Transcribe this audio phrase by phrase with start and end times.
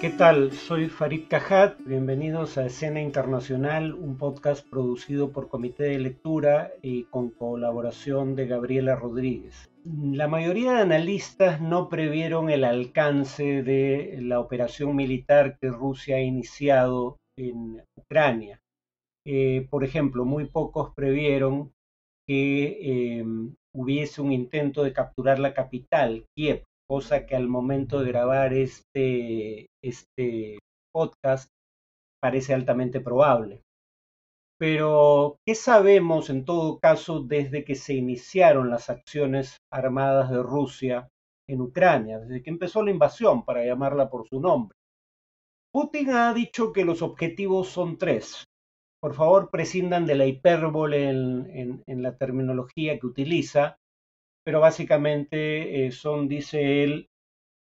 [0.00, 0.52] ¿Qué tal?
[0.52, 1.78] Soy Farid Cajat.
[1.84, 8.46] Bienvenidos a Escena Internacional, un podcast producido por Comité de Lectura y con colaboración de
[8.46, 9.68] Gabriela Rodríguez.
[9.84, 16.22] La mayoría de analistas no previeron el alcance de la operación militar que Rusia ha
[16.22, 18.58] iniciado en Ucrania.
[19.26, 21.72] Eh, por ejemplo, muy pocos previeron
[22.26, 23.24] que eh,
[23.74, 29.68] hubiese un intento de capturar la capital, Kiev, cosa que al momento de grabar este,
[29.80, 30.58] este
[30.92, 31.48] podcast
[32.20, 33.62] parece altamente probable.
[34.58, 41.08] Pero, ¿qué sabemos en todo caso desde que se iniciaron las acciones armadas de Rusia
[41.48, 44.76] en Ucrania, desde que empezó la invasión, para llamarla por su nombre?
[45.72, 48.42] Putin ha dicho que los objetivos son tres.
[49.00, 53.76] Por favor, prescindan de la hipérbole en, la terminología que utiliza,
[54.44, 57.08] pero básicamente eh, son, dice él,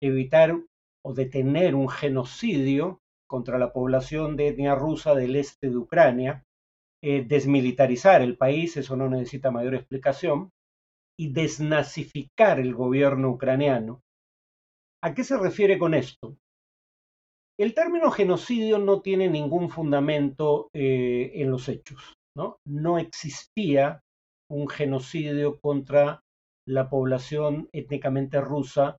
[0.02, 0.56] evitar
[1.04, 6.44] o detener un genocidio contra la población de etnia rusa del este de Ucrania,
[7.04, 10.52] eh, desmilitarizar el país, eso no necesita mayor explicación,
[11.18, 14.02] y desnazificar el gobierno ucraniano.
[15.04, 16.38] ¿A qué se refiere con esto?
[17.58, 22.16] El término genocidio no tiene ningún fundamento eh, en los hechos.
[22.36, 22.60] ¿no?
[22.66, 24.02] no existía
[24.50, 26.22] un genocidio contra
[26.68, 28.98] la población étnicamente rusa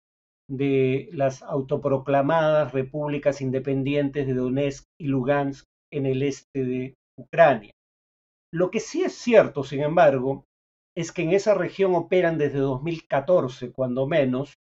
[0.49, 7.73] de las autoproclamadas repúblicas independientes de Donetsk y Lugansk en el este de Ucrania.
[8.53, 10.45] Lo que sí es cierto, sin embargo,
[10.97, 14.55] es que en esa región operan desde 2014, cuando menos,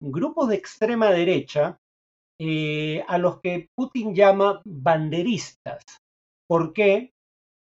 [0.00, 1.78] grupos de extrema derecha
[2.40, 5.82] eh, a los que Putin llama banderistas.
[6.48, 7.12] ¿Por qué?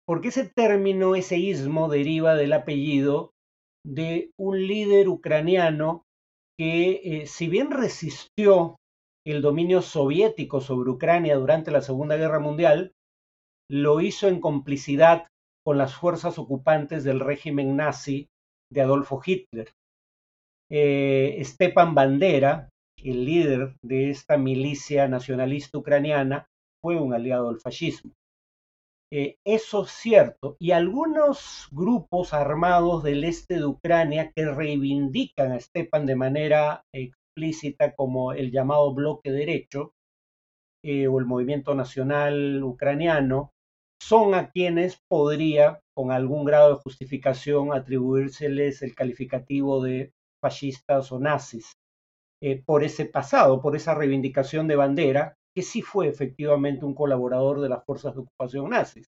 [0.05, 3.31] Porque ese término, ese ismo, deriva del apellido
[3.85, 6.03] de un líder ucraniano
[6.57, 8.77] que, eh, si bien resistió
[9.25, 12.93] el dominio soviético sobre Ucrania durante la Segunda Guerra Mundial,
[13.69, 15.27] lo hizo en complicidad
[15.63, 18.27] con las fuerzas ocupantes del régimen nazi
[18.71, 19.71] de Adolfo Hitler.
[20.69, 26.47] Eh, Stepan Bandera, el líder de esta milicia nacionalista ucraniana,
[26.81, 28.11] fue un aliado del fascismo.
[29.13, 30.55] Eh, eso es cierto.
[30.59, 37.93] Y algunos grupos armados del este de Ucrania que reivindican a Stepan de manera explícita
[37.93, 39.91] como el llamado bloque derecho
[40.83, 43.51] eh, o el movimiento nacional ucraniano,
[44.01, 50.11] son a quienes podría, con algún grado de justificación, atribuírseles el calificativo de
[50.41, 51.73] fascistas o nazis,
[52.41, 57.61] eh, por ese pasado, por esa reivindicación de bandera, que sí fue efectivamente un colaborador
[57.61, 59.07] de las fuerzas de ocupación nazis.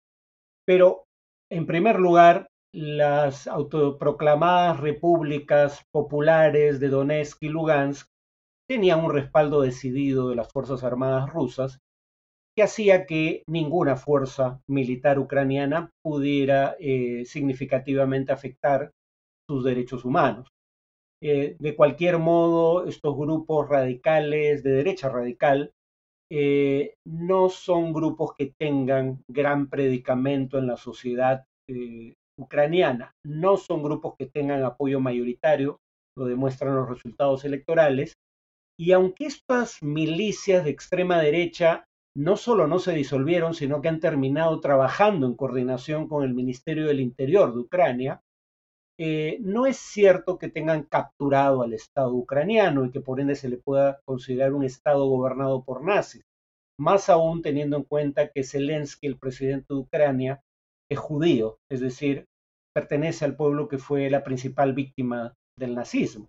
[0.65, 1.05] Pero,
[1.51, 8.07] en primer lugar, las autoproclamadas repúblicas populares de Donetsk y Lugansk
[8.69, 11.79] tenían un respaldo decidido de las Fuerzas Armadas rusas
[12.55, 18.91] que hacía que ninguna fuerza militar ucraniana pudiera eh, significativamente afectar
[19.49, 20.49] sus derechos humanos.
[21.21, 25.71] Eh, de cualquier modo, estos grupos radicales de derecha radical
[26.31, 31.45] eh, no son grupos que tengan gran predicamento en la sociedad
[32.37, 35.79] ucraniana, no son grupos que tengan apoyo mayoritario,
[36.17, 38.17] lo demuestran los resultados electorales,
[38.79, 41.85] y aunque estas milicias de extrema derecha
[42.15, 46.87] no solo no se disolvieron, sino que han terminado trabajando en coordinación con el Ministerio
[46.87, 48.21] del Interior de Ucrania,
[49.01, 53.47] eh, no es cierto que tengan capturado al Estado ucraniano y que por ende se
[53.47, 56.25] le pueda considerar un Estado gobernado por nazis.
[56.77, 60.41] Más aún teniendo en cuenta que Zelensky, el presidente de Ucrania,
[60.91, 62.25] es judío, es decir,
[62.75, 66.27] pertenece al pueblo que fue la principal víctima del nazismo.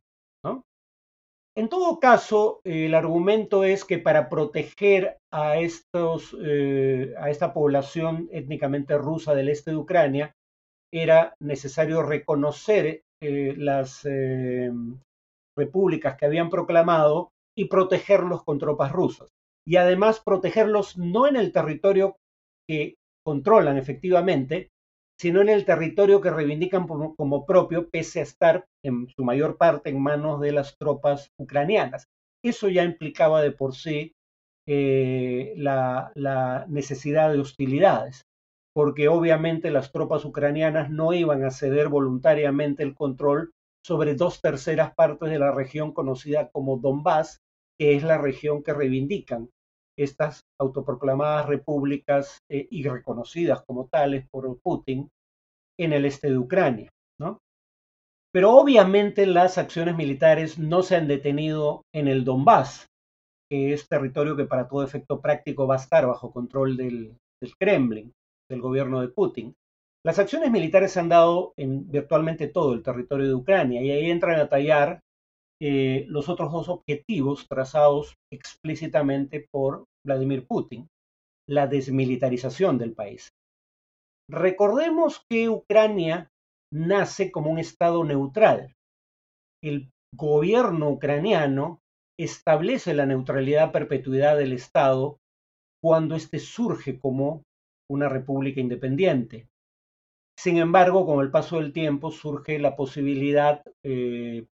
[1.57, 8.97] En todo caso, el argumento es que para proteger a, eh, a esta población étnicamente
[8.97, 10.37] rusa del este de Ucrania,
[10.93, 14.71] era necesario reconocer eh, las eh,
[15.57, 19.29] repúblicas que habían proclamado y protegerlos con tropas rusas.
[19.67, 22.17] Y además protegerlos no en el territorio
[22.69, 22.95] que
[23.25, 24.71] controlan efectivamente,
[25.21, 29.91] sino en el territorio que reivindican como propio, pese a estar en su mayor parte
[29.91, 32.07] en manos de las tropas ucranianas.
[32.43, 34.15] Eso ya implicaba de por sí
[34.67, 38.23] eh, la, la necesidad de hostilidades,
[38.75, 43.53] porque obviamente las tropas ucranianas no iban a ceder voluntariamente el control
[43.85, 47.39] sobre dos terceras partes de la región conocida como Donbass,
[47.79, 49.49] que es la región que reivindican
[49.99, 55.09] estas autoproclamadas repúblicas eh, y reconocidas como tales por Putin
[55.79, 56.91] en el este de Ucrania.
[58.33, 62.87] Pero obviamente las acciones militares no se han detenido en el Donbass.
[63.51, 67.17] que es territorio que para todo efecto práctico va a estar bajo control del,
[67.59, 68.13] Kremlin,
[68.51, 69.55] del gobierno de Putin.
[70.05, 74.11] Las acciones militares se han dado en virtualmente todo el territorio de Ucrania y ahí
[74.11, 75.01] entran a tallar
[75.63, 80.89] eh, los otros dos objetivos trazados explícitamente por Vladimir Putin,
[81.47, 83.29] la desmilitarización del país.
[84.31, 86.29] Recordemos que Ucrania
[86.73, 88.73] nace como un Estado neutral.
[89.63, 91.81] El gobierno ucraniano
[92.19, 95.19] establece la neutralidad perpetuidad del Estado
[95.83, 97.43] cuando éste surge como
[97.91, 99.49] una república independiente.
[100.39, 104.47] Sin embargo, con el paso del tiempo surge la posibilidad, eh,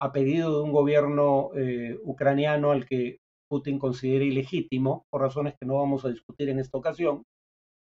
[0.00, 3.18] a pedido de un gobierno eh, ucraniano al que
[3.50, 7.24] Putin considera ilegítimo, por razones que no vamos a discutir en esta ocasión,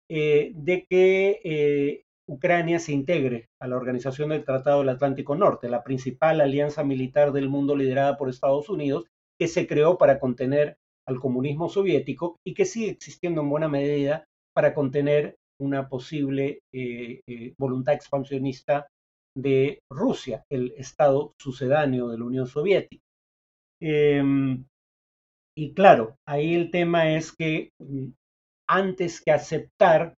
[0.09, 5.83] eh, de que Ucrania se integre a la Organización del Tratado del Atlántico Norte, la
[5.83, 9.05] principal alianza militar del mundo liderada por Estados Unidos,
[9.39, 10.77] que se creó para contener
[11.07, 17.21] al comunismo soviético y que sigue existiendo en buena medida para contener una posible eh,
[17.27, 18.87] eh, voluntad expansionista
[19.35, 23.03] de Rusia, el estado sucedáneo de la Unión Soviética.
[23.81, 24.65] Em,
[25.57, 28.07] y claro, ahí el tema es que mm,
[28.67, 30.15] antes que aceptar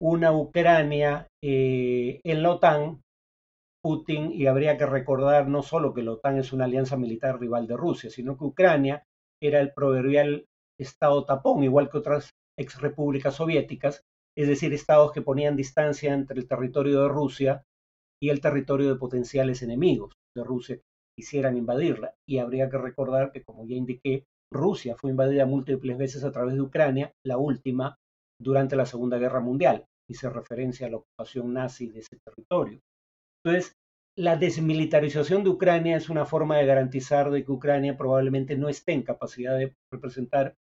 [0.00, 3.00] una Ucrania eh, en la OTAN,
[3.82, 7.66] Putin, y habría que recordar no solo que la OTAN es una alianza militar rival
[7.66, 9.04] de Rusia, sino que Ucrania
[9.40, 10.46] era el proverbial
[10.78, 14.04] estado tapón, igual que otras ex repúblicas soviéticas,
[14.36, 17.64] es decir, estados que ponían distancia entre el territorio de Rusia
[18.22, 20.82] y el territorio de potenciales enemigos de Rusia que
[21.18, 22.14] quisieran invadirla.
[22.26, 26.54] Y habría que recordar que, como ya indiqué, Rusia fue invadida múltiples veces a través
[26.54, 27.98] de Ucrania, la última
[28.40, 32.80] durante la Segunda Guerra Mundial hice referencia a la ocupación nazi de ese territorio.
[33.44, 33.76] Entonces,
[34.16, 38.92] la desmilitarización de Ucrania es una forma de garantizar de que Ucrania probablemente no esté
[38.92, 40.54] en capacidad de representar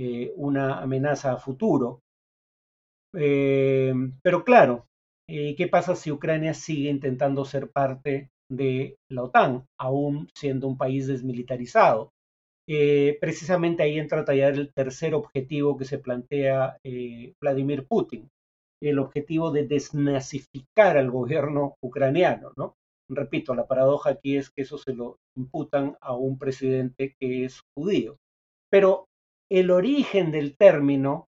[0.00, 2.02] eh, una amenaza a futuro.
[3.16, 3.92] Eh,
[4.22, 4.86] pero claro,
[5.28, 10.78] eh, ¿qué pasa si Ucrania sigue intentando ser parte de la OTAN, aún siendo un
[10.78, 12.12] país desmilitarizado?
[13.20, 16.76] precisamente ahí entra a tallar el tercer objetivo que se plantea
[17.40, 18.28] Vladimir Putin,
[18.82, 22.74] el objetivo de desnazificar al gobierno ucraniano, ¿no?
[23.08, 27.62] Repito, la paradoja aquí es que eso se lo imputan a un presidente que es
[27.74, 28.18] judío.
[28.70, 29.07] Pero
[29.50, 31.28] el origen del término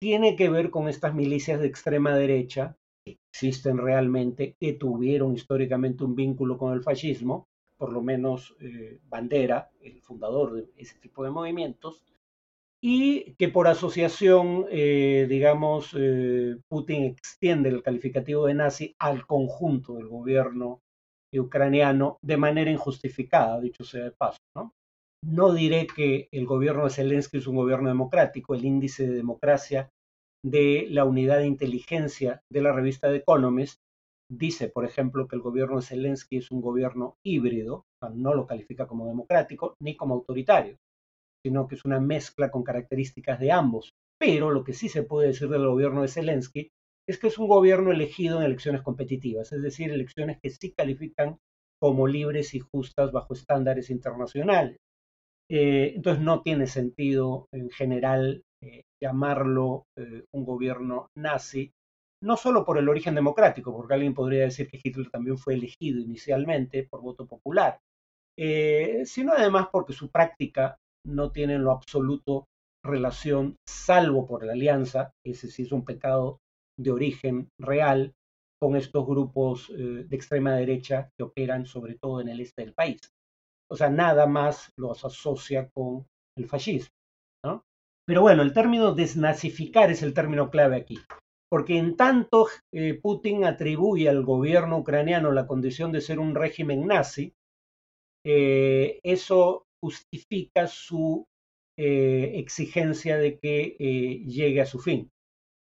[0.00, 6.04] tiene que ver con estas milicias de extrema derecha que existen realmente, que tuvieron históricamente
[6.04, 7.46] un vínculo con el fascismo,
[7.78, 12.04] por lo menos eh, Bandera, el fundador de ese tipo de movimientos,
[12.80, 19.94] y que por asociación, eh, digamos, eh, Putin extiende el calificativo de nazi al conjunto
[19.94, 20.82] del gobierno
[21.32, 24.38] ucraniano de manera injustificada, dicho sea de paso.
[24.54, 24.72] ¿no?
[25.26, 29.90] No diré que el gobierno de Zelensky es un gobierno democrático, el índice de democracia
[30.44, 33.80] de la unidad de inteligencia de la revista The Economist
[34.30, 37.84] dice, por ejemplo, que el gobierno de Zelensky es un gobierno híbrido,
[38.14, 40.76] no lo califica como democrático ni como autoritario
[41.46, 43.94] sino que es una mezcla con características de ambos.
[44.18, 46.70] Pero lo que sí se puede decir del gobierno de Zelensky
[47.08, 51.38] es que es un gobierno elegido en elecciones competitivas, es decir, elecciones que sí califican
[51.80, 54.78] como libres y justas bajo estándares internacionales.
[55.48, 61.70] Eh, entonces no tiene sentido en general eh, llamarlo eh, un gobierno nazi,
[62.22, 66.00] no solo por el origen democrático, porque alguien podría decir que Hitler también fue elegido
[66.00, 67.78] inicialmente por voto popular,
[69.04, 70.76] sino además porque su práctica
[71.06, 72.46] no tienen lo absoluto
[72.84, 76.38] relación, salvo por la alianza, ese sí es un pecado
[76.78, 78.12] de origen real,
[78.58, 82.98] con estos grupos de extrema derecha que operan sobre todo en el este del país.
[83.70, 86.06] O sea, nada más los asocia con
[86.36, 86.90] el fascismo.
[88.06, 90.98] Pero bueno, el término desnazificar es el término clave aquí,
[91.50, 96.86] porque en tanto eh, Putin atribuye al gobierno ucraniano la condición de ser un régimen
[96.86, 97.34] nazi,
[98.24, 101.26] eh, eso justifica su
[101.76, 103.76] eh, exigencia de que
[104.24, 105.10] llegue a su fin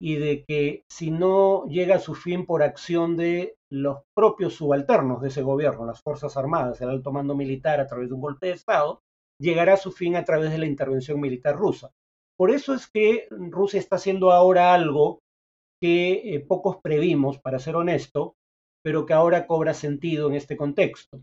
[0.02, 5.22] y de que si no llega a su fin por acción de los propios subalternos
[5.22, 8.48] de ese gobierno, las Fuerzas Armadas, el alto mando militar a través de un golpe
[8.48, 9.02] de Estado,
[9.40, 11.92] llegará a su fin a través de la intervención militar rusa.
[12.38, 15.20] Por eso es que Rusia está haciendo ahora algo
[15.82, 18.36] que eh, pocos previmos, para ser honesto,
[18.84, 21.22] pero que ahora cobra sentido en este contexto.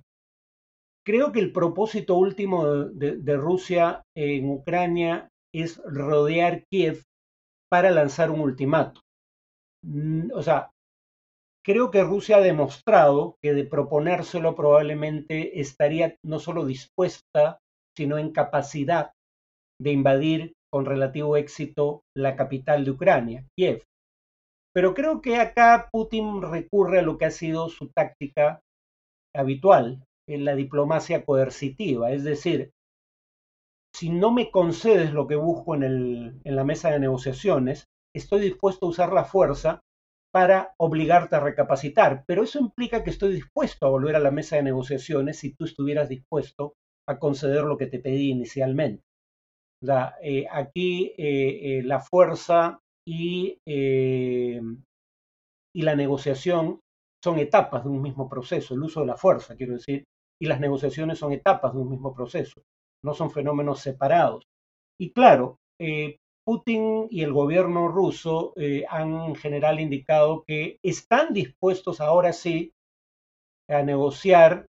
[1.04, 7.04] Creo que el propósito último de, Rusia en Ucrania es rodear Kiev
[7.70, 9.02] para lanzar un ultimato.
[9.82, 10.70] Mm, o sea,
[11.66, 17.58] creo que Rusia ha demostrado que de proponérselo probablemente estaría no solo dispuesta,
[17.96, 19.10] sino en capacidad
[19.80, 23.82] de invadir con relativo éxito la capital de Ucrania, Kiev.
[24.72, 28.60] Pero creo que acá Putin recurre a lo que ha sido su táctica
[29.34, 32.70] habitual, en la diplomacia coercitiva, es decir,
[33.94, 38.88] si no me concedes lo que busco en, la mesa de negociaciones, estoy dispuesto a
[38.88, 39.80] usar la fuerza
[40.36, 44.56] para obligarte a recapacitar, pero eso implica que estoy dispuesto a volver a la mesa
[44.56, 46.74] de negociaciones si tú estuvieras dispuesto
[47.08, 49.02] a conceder lo que te pedí inicialmente.
[50.22, 52.78] Eh, aquí eh, eh, la fuerza
[53.08, 54.60] y, y
[55.74, 56.80] la negociación
[57.24, 60.04] son etapas de un mismo proceso, el uso de la fuerza, quiero decir,
[60.38, 62.60] y las negociaciones son etapas de un mismo proceso,
[63.02, 64.44] no son fenómenos separados.
[65.00, 65.56] Y claro,
[66.46, 68.54] Putin y el gobierno ruso
[68.88, 72.72] han en general indicado que están dispuestos ahora sí
[73.68, 74.66] a negociar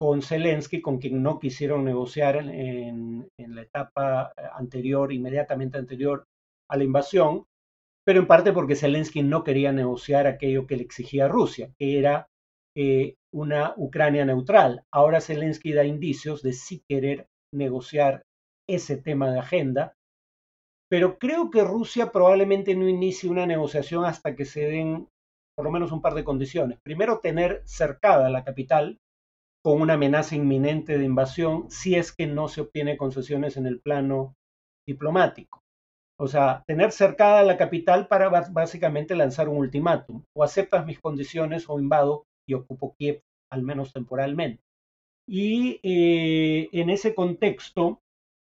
[0.00, 6.24] con Zelensky, con quien no quisieron negociar en, la etapa eh, anterior, inmediatamente anterior
[6.70, 7.44] a la invasión,
[8.06, 12.28] pero en parte porque Zelensky no quería negociar aquello que le exigía Rusia, que era
[12.74, 14.84] eh, una Ucrania neutral.
[14.90, 18.22] Ahora Zelensky da indicios de sí querer negociar
[18.66, 19.94] ese tema de agenda,
[20.90, 25.08] pero creo que Rusia probablemente no inicie una negociación hasta que se den
[25.56, 26.80] por lo menos un par de condiciones.
[26.82, 28.98] Primero, tener cercada la capital,
[29.62, 33.80] con una amenaza inminente de invasión si es que no se obtiene concesiones en el
[33.80, 34.34] plano
[34.86, 35.60] diplomático.
[36.18, 40.24] O sea, tener cercada la capital para básicamente lanzar un ultimátum.
[40.34, 43.20] O aceptas mis condiciones o invado y ocupo Kiev,
[43.50, 44.62] al menos temporalmente.
[45.28, 48.00] Y eh, en ese contexto,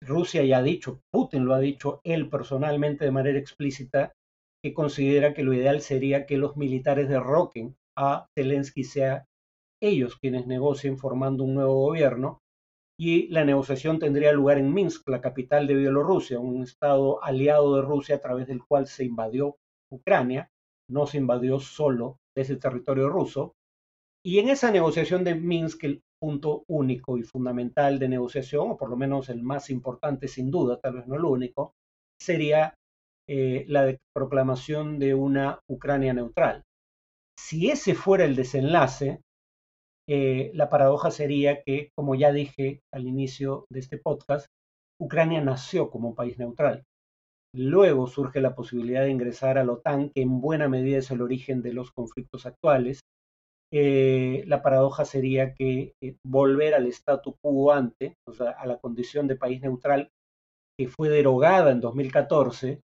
[0.05, 4.13] Rusia ya ha dicho, Putin lo ha dicho él personalmente de manera explícita,
[4.63, 9.25] que considera que lo ideal sería que los militares derroquen a Zelensky, sea
[9.81, 12.39] ellos quienes negocien formando un nuevo gobierno
[12.97, 17.81] y la negociación tendría lugar en Minsk, la capital de Bielorrusia, un estado aliado de
[17.81, 19.57] Rusia a través del cual se invadió
[19.91, 20.49] Ucrania,
[20.89, 23.55] no se invadió solo desde territorio ruso.
[24.23, 28.89] Y en esa negociación de Minsk, el punto único y fundamental de negociación, o por
[28.89, 31.73] lo menos el más importante sin duda, tal vez no el único,
[32.17, 32.75] sería
[33.27, 36.63] eh, la proclamación de una Ucrania neutral.
[37.37, 39.19] Si ese fuera el desenlace,
[40.07, 44.45] eh, la paradoja sería que, como ya dije al inicio de este podcast,
[45.01, 46.85] Ucrania nació como un país neutral.
[47.53, 51.21] Luego surge la posibilidad de ingresar a la OTAN, que en buena medida es el
[51.21, 53.01] origen de los conflictos actuales.
[53.73, 58.77] Eh, la paradoja sería que eh, volver al statu quo ante, o sea, a la
[58.77, 60.09] condición de país neutral
[60.77, 62.81] que fue derogada en 2014,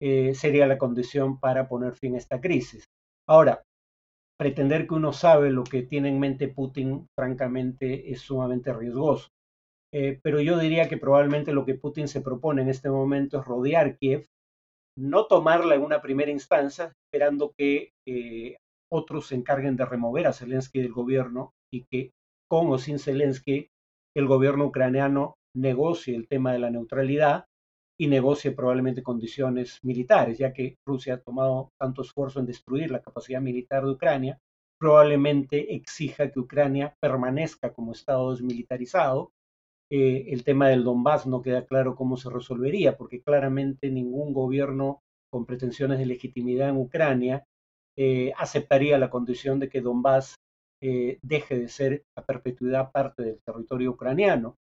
[0.00, 2.84] sería la condición para poner fin a esta crisis.
[3.28, 3.62] Ahora,
[4.38, 9.28] pretender que uno sabe lo que tiene en mente Putin, francamente, es sumamente riesgoso.
[9.92, 13.46] Eh, pero yo diría que probablemente lo que Putin se propone en este momento es
[13.46, 14.26] rodear Kiev,
[14.96, 18.56] no tomarla en una primera instancia, esperando que eh,
[18.90, 22.12] otros se encarguen de remover a Zelensky del gobierno y que
[22.48, 23.68] con o sin Zelensky
[24.16, 27.44] el gobierno ucraniano negocie el tema de la neutralidad
[28.00, 33.02] y negocie probablemente condiciones militares, ya que Rusia ha tomado tanto esfuerzo en destruir la
[33.02, 34.38] capacidad militar de Ucrania,
[34.78, 39.32] probablemente exija que Ucrania permanezca como Estado desmilitarizado.
[39.90, 45.00] Eh, el tema del Donbass no queda claro cómo se resolvería, porque claramente ningún gobierno
[45.30, 47.44] con pretensiones de legitimidad en Ucrania
[47.98, 50.36] eh, aceptaría la condición de que Donbass
[50.80, 54.54] eh, deje de ser a perpetuidad parte del territorio ucraniano.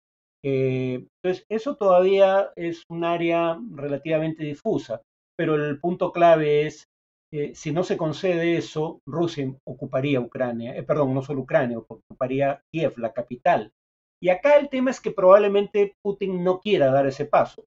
[0.44, 5.02] Eh, entonces, eso todavía es un área relativamente difusa,
[5.38, 6.86] pero el punto clave es,
[7.32, 12.62] eh, si no se concede eso, Rusia ocuparía Ucrania, eh, perdón, no solo Ucrania, ocuparía
[12.72, 13.72] Kiev, la capital.
[14.20, 17.66] Y acá el tema es que probablemente Putin no quiera dar ese paso.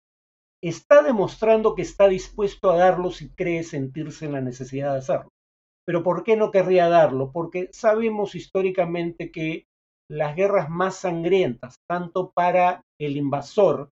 [0.60, 5.30] Está demostrando que está dispuesto a darlo si cree sentirse en la necesidad de hacerlo.
[5.90, 7.32] Pero ¿por qué no querría darlo?
[7.32, 9.64] Porque sabemos históricamente que
[10.08, 13.90] las guerras más sangrientas, tanto para el invasor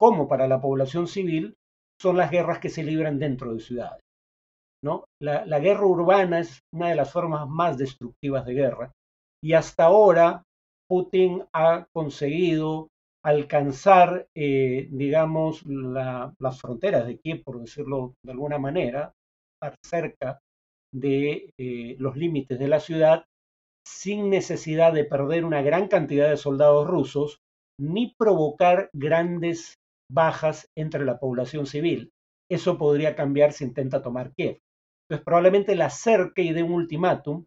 [0.00, 1.54] como para la población civil,
[2.00, 4.00] son las guerras que se libran dentro de ciudades.
[4.82, 5.04] ¿no?
[5.20, 8.92] La, guerra urbana es una de las formas más destructivas de guerra
[9.42, 10.44] y hasta ahora
[10.88, 12.88] Putin ha conseguido
[13.22, 19.12] alcanzar, eh, digamos, las fronteras de Kiev, por decirlo de alguna manera,
[19.60, 20.40] estar cerca
[20.94, 23.24] de eh, los límites de la ciudad
[23.86, 27.40] sin necesidad de perder una gran cantidad de soldados rusos
[27.78, 29.74] ni provocar grandes
[30.10, 32.12] bajas entre la población civil.
[32.50, 34.60] Eso podría cambiar si intenta tomar Kiev.
[35.08, 37.44] Entonces probablemente la acerque y dé un ultimátum,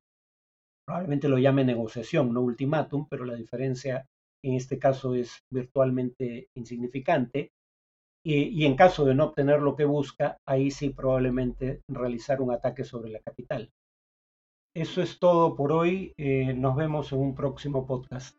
[0.85, 4.05] probablemente lo llame negociación, no ultimátum, pero la diferencia
[4.43, 7.49] en este caso es virtualmente insignificante.
[8.29, 12.83] Y, en caso de no obtener lo que busca, ahí sí probablemente realizar un ataque
[12.83, 13.71] sobre la capital.
[14.75, 16.13] Eso es todo por hoy.
[16.17, 18.37] Eh, nos vemos en un próximo podcast.